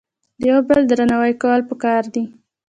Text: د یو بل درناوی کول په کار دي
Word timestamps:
د 0.39 0.41
یو 0.51 0.59
بل 0.69 0.81
درناوی 0.89 1.33
کول 1.41 1.61
په 1.69 1.75
کار 1.83 2.03
دي 2.13 2.23